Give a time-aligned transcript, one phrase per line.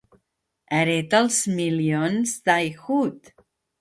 [0.77, 3.35] Hereta els milions d'Heywood.